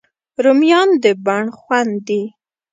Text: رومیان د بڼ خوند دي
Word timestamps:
رومیان 0.43 0.89
د 1.03 1.05
بڼ 1.25 1.43
خوند 1.59 1.93
دي 2.07 2.21